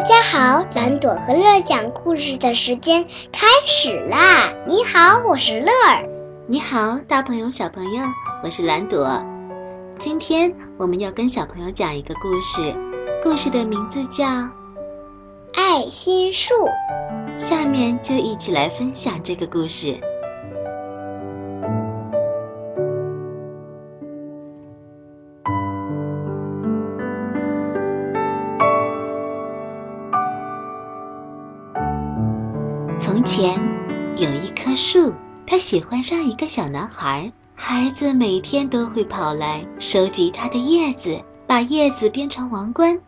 [0.00, 4.50] 大家好，蓝朵和乐儿讲故事的时间开始啦！
[4.66, 6.08] 你好，我是乐儿。
[6.46, 8.02] 你好，大朋友、小朋友，
[8.42, 9.22] 我是蓝朵。
[9.98, 12.74] 今天我们要跟小朋友讲一个故事，
[13.22, 14.24] 故事的名字叫
[15.52, 16.54] 《爱心树》。
[17.36, 20.00] 下面就一起来分享这个故事。
[33.20, 33.52] 从前
[34.16, 35.12] 有一棵树，
[35.46, 37.30] 它喜欢上一个小男孩。
[37.54, 42.98] 孩子每天都会跑来收集它的叶子，把叶子编成王冠，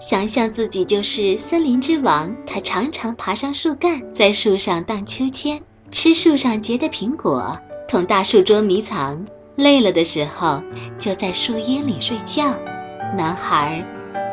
[0.00, 2.32] 想象自己就是森林之王。
[2.46, 9.26] 他常常爬上树干，在树上荡秋千，吃树上结的苹果，同大树捉迷藏。
[9.56, 10.62] 累了的时候，
[10.96, 12.44] 就在树荫里睡觉。
[13.16, 13.84] 男孩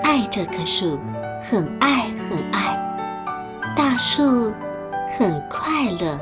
[0.04, 1.00] 爱这棵树，
[1.42, 3.74] 很爱很爱。
[3.76, 4.54] 大树。
[5.18, 6.20] 很快乐。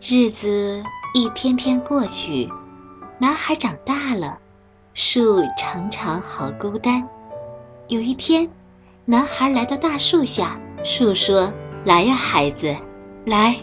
[0.00, 2.48] 日子一天天过去，
[3.18, 4.38] 男孩长大了，
[4.94, 7.06] 树常常好孤单。
[7.88, 8.48] 有一天，
[9.04, 11.52] 男孩来到大树下，树说
[11.84, 12.74] ：“来呀，孩子，
[13.26, 13.54] 来，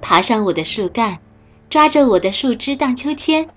[0.00, 1.18] 爬上我的树干，
[1.68, 3.48] 抓着我的树枝荡秋千。”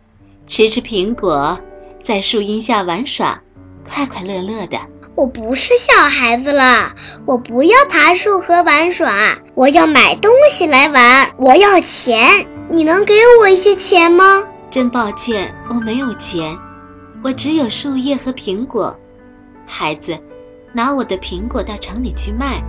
[0.48, 1.60] 吃吃苹果，
[2.00, 3.42] 在树荫下玩耍，
[3.88, 4.80] 快快乐乐的。
[5.14, 6.96] 我不是小孩子了，
[7.26, 11.30] 我不要爬树和玩耍，我要买东西来玩。
[11.38, 14.42] 我要钱，你能给我一些钱吗？
[14.70, 16.58] 真抱歉，我没有钱，
[17.22, 18.98] 我只有树叶和苹果。
[19.66, 20.18] 孩子，
[20.72, 22.64] 拿我的苹果到城里去卖，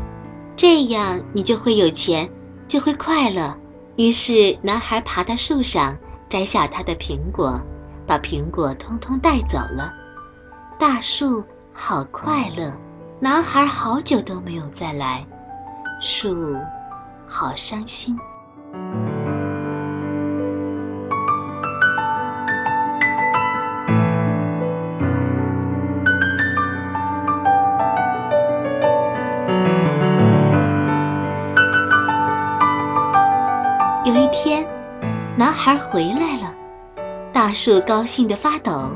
[0.56, 2.28] 这样你就会有钱，
[2.66, 3.56] 就会快乐。
[3.94, 5.96] 于是，男孩爬到树上。
[6.28, 7.60] 摘下他的苹果，
[8.06, 9.92] 把苹果通通带走了。
[10.78, 12.72] 大树好快乐，
[13.18, 15.26] 男孩好久都没有再来，
[16.00, 16.56] 树
[17.26, 18.16] 好伤心。
[34.04, 34.77] 有一天。
[35.38, 36.52] 男孩回来了，
[37.32, 38.90] 大树高兴得发抖。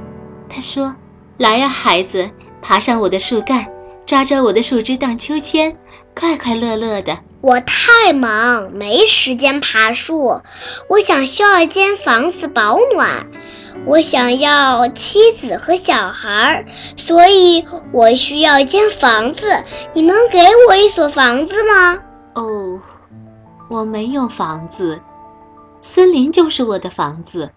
[0.48, 0.92] 他说
[1.38, 2.28] ：“来呀，孩子，
[2.60, 3.64] 爬上我的树干，
[4.04, 5.76] 抓着我的树枝荡秋千，
[6.16, 10.41] 快快乐乐的。”我太忙，没时间爬树。
[10.88, 13.25] 我想需要一间房子保暖，
[13.86, 16.66] 我想要妻子和小孩，
[16.97, 19.62] 所以我需要一间房子。
[19.94, 22.00] 你能给我一所房子吗？
[22.34, 22.81] 哦，
[23.70, 25.00] 我没有房子。
[25.82, 27.50] 森林就是我的房子，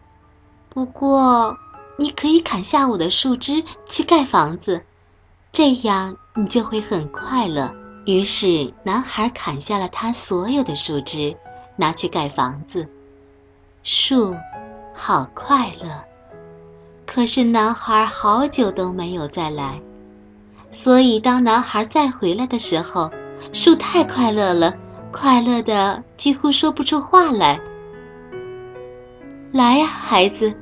[0.67, 1.55] 不过
[1.95, 4.83] 你可以砍下我的树枝去盖房子，
[5.51, 7.71] 这样你就会很快乐。
[8.07, 11.37] 于是，男孩砍下了他所有的树枝，
[11.75, 12.87] 拿去盖房子。
[13.83, 14.35] 树
[14.97, 16.03] 好快乐，
[17.05, 19.79] 可是男孩好久都没有再来，
[20.71, 23.11] 所以当男孩再回来的时候，
[23.53, 24.73] 树太快乐了，
[25.11, 27.61] 快乐的几乎说不出话来。
[29.55, 30.53] 来呀，孩子，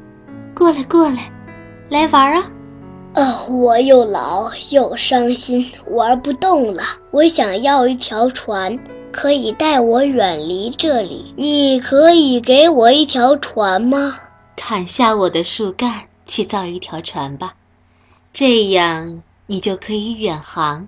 [0.54, 1.32] 过来过来，
[1.90, 2.44] 来玩啊！
[3.16, 6.84] 哦，我又老又伤心，玩不动了。
[7.10, 8.78] 我想要一条船，
[9.12, 11.34] 可以带我远离这里。
[11.36, 14.20] 你可以给我一条船吗？
[14.56, 17.56] 砍下我的树干，去造一条船吧，
[18.32, 20.88] 这样你就可以远航，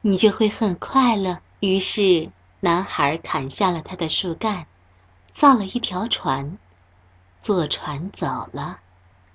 [0.00, 1.40] 你就会很快乐。
[1.60, 4.64] 于是，男孩砍下了他的树干，
[5.34, 6.56] 造了一条船。
[7.44, 8.78] 坐船走了，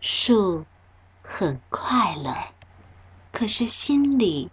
[0.02, 0.66] 树
[1.22, 2.36] 很快乐，
[3.32, 4.50] 可是心里。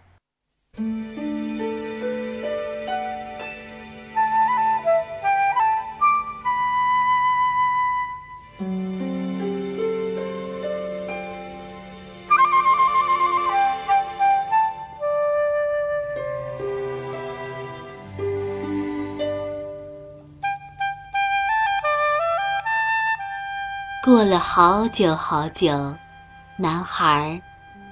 [24.07, 25.93] 过了好久好久，
[26.55, 27.41] 男孩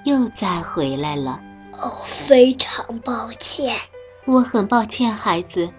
[0.04, 1.38] 又再回来了。
[1.78, 3.76] 哦，非常抱歉，
[4.24, 5.70] 我很抱歉，孩子，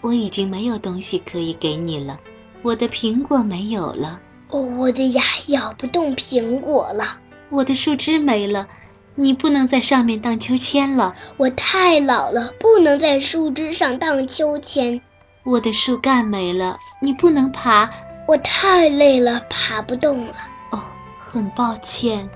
[0.00, 2.18] 我已经没有东西可以给你了。
[2.62, 4.18] 我的苹果没有了，
[4.48, 7.18] 哦，我的牙咬不动苹果了，
[7.50, 8.66] 我的树枝没了，
[9.14, 11.14] 你不能在上面荡秋千了。
[11.36, 15.02] 我太老了，不能在树枝上荡秋千。
[15.44, 17.90] 我的树干没了，你不能爬。
[18.26, 20.34] 我太累了，爬不动了。
[20.72, 20.82] 哦，
[21.18, 22.28] 很抱歉，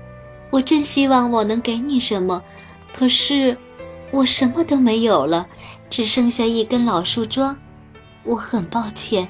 [0.49, 2.41] 我真希望我能给你什么，
[2.93, 3.57] 可是
[4.11, 5.47] 我什么都没有了，
[5.89, 7.57] 只剩下一根老树桩。
[8.23, 9.27] 我很抱歉。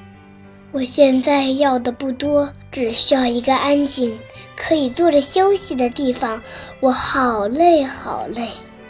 [0.70, 4.18] 我现在要的不多，只需要一个安静、
[4.56, 6.42] 可以坐着休息的地方。
[6.80, 8.48] 我好累，好累。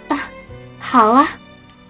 [0.09, 0.31] 啊，
[0.79, 1.27] 好啊，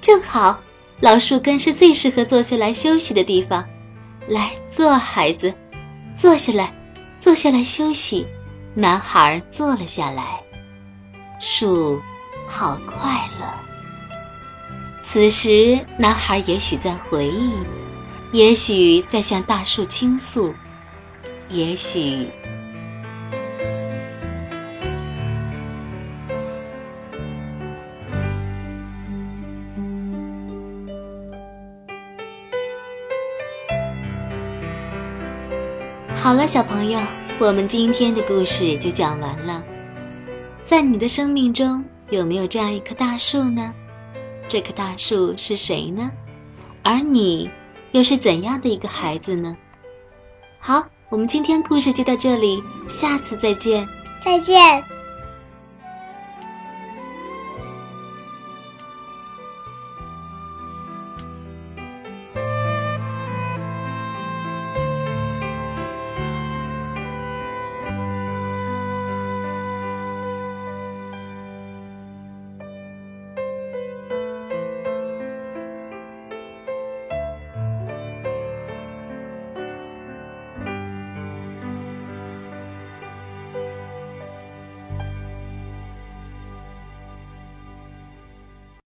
[0.01, 0.61] 正好，
[1.01, 3.67] 老树根是最适合坐下来休息的地方。
[4.29, 5.53] 来坐，孩子。
[6.15, 6.73] 坐下来，
[7.19, 8.27] 坐下来休息。
[8.75, 10.41] 男孩坐了下来。
[11.41, 12.01] 树
[12.47, 13.47] 好快乐。
[15.01, 17.53] 此时，男孩也许在回忆，
[18.33, 20.55] 也许在向大树倾诉，
[21.49, 22.31] 也许……
[36.23, 37.01] 好了，小朋友，
[37.41, 39.61] 我们今天的故事就讲完了。
[40.63, 43.73] 在你的生命中，有没有这样一棵大树呢？
[44.47, 46.09] 这棵大树是谁呢？
[46.85, 47.51] 而你
[47.91, 49.57] 又是怎样的一个孩子呢？
[50.61, 53.85] 好，我们今天故事就到这里，下次再见。
[54.21, 54.92] 再见。